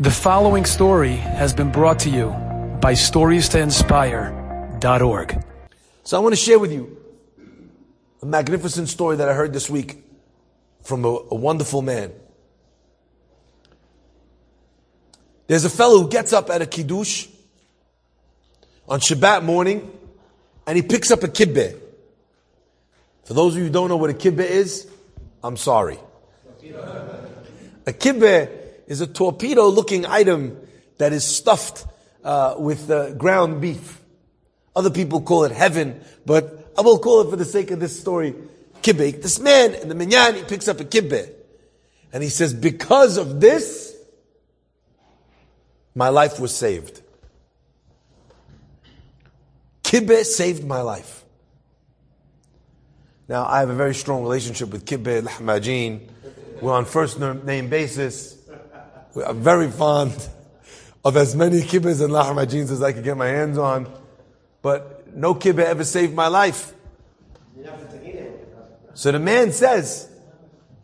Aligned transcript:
The 0.00 0.12
following 0.12 0.64
story 0.64 1.16
has 1.16 1.52
been 1.52 1.72
brought 1.72 1.98
to 2.00 2.08
you 2.08 2.28
by 2.80 2.92
StoriesToInspire.org. 2.92 5.44
So 6.04 6.16
I 6.16 6.20
want 6.20 6.34
to 6.34 6.40
share 6.40 6.60
with 6.60 6.72
you 6.72 6.96
a 8.22 8.26
magnificent 8.26 8.88
story 8.88 9.16
that 9.16 9.28
I 9.28 9.34
heard 9.34 9.52
this 9.52 9.68
week 9.68 10.04
from 10.84 11.04
a, 11.04 11.08
a 11.08 11.34
wonderful 11.34 11.82
man. 11.82 12.12
There's 15.48 15.64
a 15.64 15.70
fellow 15.70 16.02
who 16.02 16.08
gets 16.08 16.32
up 16.32 16.48
at 16.48 16.62
a 16.62 16.66
kiddush 16.66 17.26
on 18.88 19.00
Shabbat 19.00 19.42
morning 19.42 19.90
and 20.64 20.76
he 20.76 20.82
picks 20.82 21.10
up 21.10 21.24
a 21.24 21.28
kibbeh. 21.28 21.76
For 23.24 23.34
those 23.34 23.54
of 23.54 23.58
you 23.58 23.64
who 23.64 23.72
don't 23.72 23.88
know 23.88 23.96
what 23.96 24.10
a 24.10 24.14
kibbeh 24.14 24.48
is, 24.48 24.88
I'm 25.42 25.56
sorry. 25.56 25.98
A 27.84 27.92
kibbeh 27.92 28.57
is 28.88 29.00
a 29.00 29.06
torpedo 29.06 29.68
looking 29.68 30.04
item 30.04 30.58
that 30.96 31.12
is 31.12 31.24
stuffed 31.24 31.86
uh, 32.24 32.56
with 32.58 32.90
uh, 32.90 33.12
ground 33.12 33.60
beef. 33.60 34.00
Other 34.74 34.90
people 34.90 35.20
call 35.20 35.44
it 35.44 35.52
heaven, 35.52 36.00
but 36.26 36.72
I 36.76 36.80
will 36.80 36.98
call 36.98 37.20
it 37.20 37.30
for 37.30 37.36
the 37.36 37.44
sake 37.44 37.70
of 37.70 37.80
this 37.80 37.98
story, 37.98 38.34
kibbeh. 38.82 39.22
This 39.22 39.38
man 39.38 39.74
in 39.74 39.88
the 39.88 39.94
minyan, 39.94 40.34
he 40.34 40.42
picks 40.42 40.66
up 40.68 40.80
a 40.80 40.84
kibbeh. 40.84 41.32
And 42.12 42.22
he 42.22 42.30
says, 42.30 42.54
because 42.54 43.18
of 43.18 43.40
this, 43.40 43.94
my 45.94 46.08
life 46.08 46.40
was 46.40 46.54
saved. 46.54 47.02
Kibbeh 49.82 50.24
saved 50.24 50.64
my 50.64 50.80
life. 50.80 51.24
Now, 53.28 53.44
I 53.44 53.60
have 53.60 53.68
a 53.68 53.74
very 53.74 53.94
strong 53.94 54.22
relationship 54.22 54.70
with 54.70 54.86
Kibbeh 54.86 55.22
Lahmajin. 55.22 56.08
We're 56.62 56.72
on 56.72 56.86
first 56.86 57.18
name 57.20 57.68
basis. 57.68 58.37
I'm 59.16 59.40
very 59.40 59.70
fond 59.70 60.28
of 61.04 61.16
as 61.16 61.34
many 61.34 61.60
kibbehs 61.60 62.02
and 62.02 62.12
lahmajins 62.12 62.70
as 62.70 62.82
I 62.82 62.92
could 62.92 63.04
get 63.04 63.16
my 63.16 63.28
hands 63.28 63.58
on. 63.58 63.92
But 64.62 65.16
no 65.16 65.34
kibbeh 65.34 65.64
ever 65.64 65.84
saved 65.84 66.14
my 66.14 66.28
life. 66.28 66.74
So 68.94 69.12
the 69.12 69.20
man 69.20 69.52
says, 69.52 70.10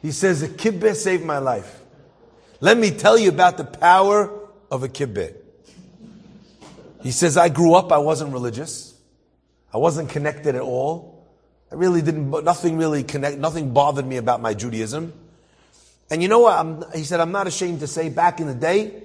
he 0.00 0.12
says, 0.12 0.42
a 0.42 0.48
kibbeh 0.48 0.94
saved 0.94 1.24
my 1.24 1.38
life. 1.38 1.82
Let 2.60 2.78
me 2.78 2.90
tell 2.90 3.18
you 3.18 3.28
about 3.28 3.58
the 3.58 3.64
power 3.64 4.30
of 4.70 4.82
a 4.82 4.88
kibbeh. 4.88 5.34
He 7.02 7.10
says, 7.10 7.36
I 7.36 7.48
grew 7.48 7.74
up, 7.74 7.92
I 7.92 7.98
wasn't 7.98 8.32
religious. 8.32 8.94
I 9.72 9.76
wasn't 9.76 10.08
connected 10.08 10.54
at 10.54 10.62
all. 10.62 11.26
I 11.70 11.74
really 11.74 12.00
didn't, 12.00 12.30
nothing 12.44 12.78
really 12.78 13.04
connect, 13.04 13.38
nothing 13.38 13.72
bothered 13.74 14.06
me 14.06 14.16
about 14.16 14.40
my 14.40 14.54
Judaism. 14.54 15.12
And 16.10 16.22
you 16.22 16.28
know 16.28 16.40
what? 16.40 16.58
I'm, 16.58 16.84
he 16.92 17.04
said, 17.04 17.20
I'm 17.20 17.32
not 17.32 17.46
ashamed 17.46 17.80
to 17.80 17.86
say 17.86 18.08
back 18.08 18.40
in 18.40 18.46
the 18.46 18.54
day, 18.54 19.02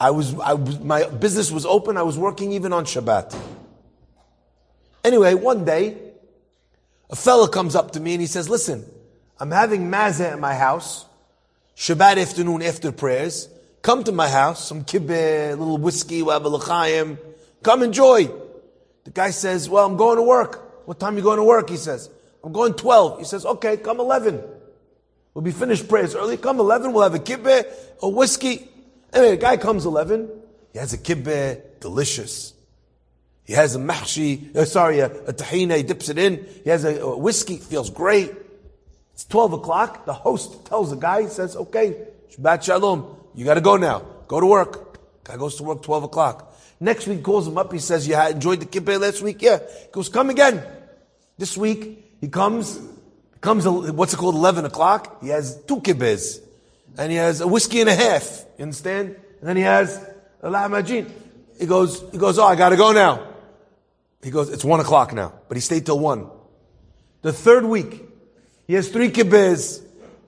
I 0.00 0.10
was, 0.10 0.38
I 0.38 0.54
was, 0.54 0.78
my 0.78 1.04
business 1.08 1.50
was 1.50 1.66
open. 1.66 1.96
I 1.96 2.02
was 2.02 2.18
working 2.18 2.52
even 2.52 2.72
on 2.72 2.84
Shabbat. 2.84 3.36
Anyway, 5.02 5.34
one 5.34 5.64
day, 5.64 5.96
a 7.10 7.16
fella 7.16 7.48
comes 7.48 7.74
up 7.74 7.92
to 7.92 8.00
me 8.00 8.12
and 8.12 8.20
he 8.20 8.26
says, 8.26 8.48
listen, 8.48 8.84
I'm 9.40 9.50
having 9.50 9.90
mazeh 9.90 10.32
at 10.32 10.38
my 10.38 10.54
house, 10.54 11.06
Shabbat 11.76 12.20
afternoon 12.20 12.62
after 12.62 12.92
prayers. 12.92 13.48
Come 13.82 14.04
to 14.04 14.12
my 14.12 14.28
house, 14.28 14.66
some 14.66 14.84
kibbeh, 14.84 15.50
little 15.50 15.78
whiskey, 15.78 16.22
l'chaim. 16.22 17.18
Come 17.62 17.82
enjoy. 17.82 18.30
The 19.04 19.10
guy 19.10 19.30
says, 19.30 19.68
well, 19.68 19.86
I'm 19.86 19.96
going 19.96 20.16
to 20.16 20.22
work. 20.22 20.86
What 20.86 21.00
time 21.00 21.14
are 21.14 21.16
you 21.18 21.22
going 21.22 21.38
to 21.38 21.44
work? 21.44 21.70
He 21.70 21.76
says, 21.76 22.10
I'm 22.44 22.52
going 22.52 22.74
12. 22.74 23.18
He 23.20 23.24
says, 23.24 23.46
okay, 23.46 23.76
come 23.76 24.00
11. 24.00 24.42
We'll 25.38 25.44
be 25.44 25.52
finished 25.52 25.88
prayers 25.88 26.16
early. 26.16 26.36
Come 26.36 26.58
11, 26.58 26.92
we'll 26.92 27.04
have 27.04 27.14
a 27.14 27.20
kibbeh, 27.20 27.64
a 28.02 28.08
whiskey. 28.08 28.68
Anyway, 29.12 29.36
the 29.36 29.40
guy 29.40 29.56
comes 29.56 29.86
11. 29.86 30.28
He 30.72 30.80
has 30.80 30.92
a 30.94 30.98
kibbeh, 30.98 31.78
delicious. 31.78 32.54
He 33.44 33.52
has 33.52 33.76
a 33.76 33.78
mahshi, 33.78 34.56
uh, 34.56 34.64
sorry, 34.64 34.98
a, 34.98 35.06
a 35.06 35.32
tahina, 35.32 35.76
he 35.76 35.84
dips 35.84 36.08
it 36.08 36.18
in. 36.18 36.44
He 36.64 36.70
has 36.70 36.84
a, 36.84 37.00
a 37.02 37.16
whiskey, 37.16 37.58
feels 37.58 37.88
great. 37.88 38.32
It's 39.14 39.26
12 39.26 39.52
o'clock. 39.52 40.06
The 40.06 40.12
host 40.12 40.66
tells 40.66 40.90
the 40.90 40.96
guy, 40.96 41.22
he 41.22 41.28
says, 41.28 41.54
okay, 41.54 42.08
Shabbat 42.36 42.64
Shalom, 42.64 43.16
you 43.36 43.44
gotta 43.44 43.60
go 43.60 43.76
now. 43.76 44.00
Go 44.26 44.40
to 44.40 44.46
work. 44.46 45.22
Guy 45.22 45.36
goes 45.36 45.54
to 45.58 45.62
work 45.62 45.84
12 45.84 46.02
o'clock. 46.02 46.52
Next 46.80 47.06
week 47.06 47.22
calls 47.22 47.46
him 47.46 47.56
up, 47.56 47.72
he 47.72 47.78
says, 47.78 48.08
you 48.08 48.20
enjoyed 48.20 48.58
the 48.58 48.66
kibbeh 48.66 49.00
last 49.00 49.22
week? 49.22 49.40
Yeah. 49.40 49.58
He 49.58 49.92
goes, 49.92 50.08
come 50.08 50.30
again. 50.30 50.64
This 51.36 51.56
week, 51.56 52.16
he 52.20 52.26
comes, 52.26 52.80
comes, 53.40 53.66
what's 53.66 54.14
it 54.14 54.16
called, 54.16 54.34
11 54.34 54.64
o'clock? 54.64 55.22
He 55.22 55.28
has 55.28 55.60
two 55.66 55.80
kibbehs. 55.80 56.40
And 56.96 57.12
he 57.12 57.18
has 57.18 57.40
a 57.40 57.48
whiskey 57.48 57.80
and 57.80 57.88
a 57.88 57.94
half. 57.94 58.44
You 58.56 58.64
understand? 58.64 59.16
And 59.40 59.48
then 59.48 59.56
he 59.56 59.62
has 59.62 59.96
a 60.42 60.50
lahmajin. 60.50 61.10
He 61.58 61.66
goes, 61.66 62.04
he 62.10 62.18
goes, 62.18 62.38
oh, 62.38 62.44
I 62.44 62.56
gotta 62.56 62.76
go 62.76 62.92
now. 62.92 63.26
He 64.22 64.30
goes, 64.30 64.50
it's 64.50 64.64
one 64.64 64.80
o'clock 64.80 65.12
now. 65.12 65.32
But 65.48 65.56
he 65.56 65.60
stayed 65.60 65.86
till 65.86 65.98
one. 65.98 66.28
The 67.22 67.32
third 67.32 67.64
week, 67.64 68.02
he 68.66 68.74
has 68.74 68.88
three 68.88 69.10
kibbehs, 69.10 69.82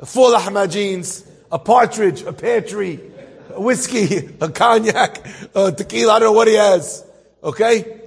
four 0.04 0.30
lahmajins, 0.30 1.26
a 1.50 1.58
partridge, 1.58 2.22
a 2.22 2.32
pear 2.32 2.60
tree, 2.60 3.00
a 3.52 3.60
whiskey, 3.60 4.30
a 4.40 4.48
cognac, 4.48 5.26
a 5.54 5.72
tequila, 5.72 6.14
I 6.14 6.18
don't 6.18 6.28
know 6.28 6.32
what 6.32 6.48
he 6.48 6.54
has. 6.54 7.04
Okay? 7.42 8.00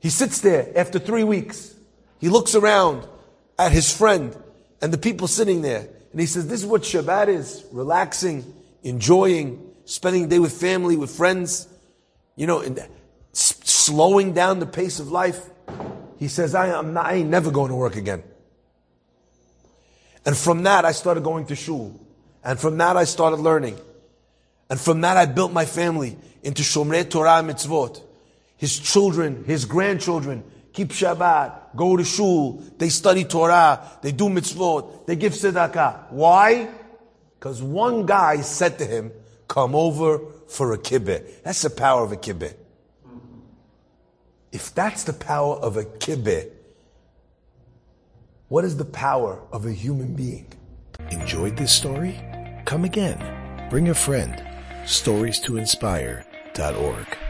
He 0.00 0.10
sits 0.10 0.40
there 0.40 0.70
after 0.76 0.98
three 0.98 1.24
weeks. 1.24 1.74
He 2.20 2.28
looks 2.28 2.54
around 2.54 3.06
at 3.58 3.72
his 3.72 3.94
friend 3.94 4.36
and 4.80 4.92
the 4.92 4.98
people 4.98 5.26
sitting 5.26 5.62
there. 5.62 5.88
And 6.12 6.20
he 6.20 6.26
says, 6.26 6.46
this 6.48 6.60
is 6.60 6.66
what 6.66 6.82
Shabbat 6.82 7.28
is. 7.28 7.64
Relaxing, 7.72 8.54
enjoying, 8.82 9.72
spending 9.84 10.22
the 10.22 10.28
day 10.28 10.38
with 10.38 10.58
family, 10.58 10.96
with 10.96 11.10
friends, 11.10 11.68
you 12.36 12.46
know, 12.46 12.60
and 12.60 12.80
slowing 13.32 14.32
down 14.32 14.60
the 14.60 14.66
pace 14.66 15.00
of 15.00 15.10
life. 15.10 15.40
He 16.18 16.28
says, 16.28 16.54
I, 16.54 16.78
am 16.78 16.94
not, 16.94 17.06
I 17.06 17.14
ain't 17.14 17.30
never 17.30 17.50
going 17.50 17.70
to 17.70 17.76
work 17.76 17.96
again. 17.96 18.22
And 20.24 20.36
from 20.36 20.64
that, 20.64 20.84
I 20.84 20.92
started 20.92 21.24
going 21.24 21.46
to 21.46 21.56
shul. 21.56 21.98
And 22.44 22.58
from 22.58 22.78
that, 22.78 22.96
I 22.96 23.04
started 23.04 23.40
learning. 23.40 23.78
And 24.70 24.78
from 24.78 25.00
that, 25.00 25.16
I 25.16 25.26
built 25.26 25.52
my 25.52 25.64
family 25.64 26.16
into 26.42 26.62
Shomrei 26.62 27.08
Torah 27.08 27.42
mitzvot. 27.42 28.02
His 28.56 28.78
children, 28.78 29.44
his 29.44 29.64
grandchildren, 29.64 30.44
keep 30.78 30.90
Shabbat, 30.90 31.74
go 31.74 31.96
to 31.96 32.04
shul, 32.04 32.62
they 32.78 32.88
study 32.88 33.24
Torah, 33.24 33.82
they 34.00 34.12
do 34.12 34.26
mitzvot, 34.28 35.06
they 35.06 35.16
give 35.16 35.32
tzedakah. 35.32 36.12
Why? 36.12 36.68
Because 37.34 37.60
one 37.60 38.06
guy 38.06 38.42
said 38.42 38.78
to 38.78 38.84
him, 38.84 39.10
come 39.48 39.74
over 39.74 40.20
for 40.46 40.72
a 40.72 40.78
kibbeh. 40.78 41.42
That's 41.42 41.62
the 41.62 41.70
power 41.70 42.04
of 42.04 42.12
a 42.12 42.16
kibbeh. 42.16 42.54
If 44.52 44.72
that's 44.72 45.02
the 45.02 45.12
power 45.12 45.56
of 45.56 45.76
a 45.76 45.84
kibbeh, 45.84 46.48
what 48.46 48.64
is 48.64 48.76
the 48.76 48.84
power 48.84 49.42
of 49.50 49.66
a 49.66 49.72
human 49.72 50.14
being? 50.14 50.46
Enjoyed 51.10 51.56
this 51.56 51.72
story? 51.72 52.14
Come 52.66 52.84
again. 52.84 53.18
Bring 53.68 53.88
a 53.88 53.94
friend. 53.94 54.40
Stories 54.86 55.40
to 55.40 55.56
inspire.org. 55.56 57.27